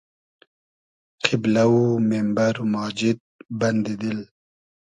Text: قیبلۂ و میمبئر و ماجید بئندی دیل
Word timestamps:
قیبلۂ 1.23 1.65
و 1.75 1.81
میمبئر 2.09 2.55
و 2.61 2.65
ماجید 2.73 3.19
بئندی 3.59 3.95
دیل 4.01 4.19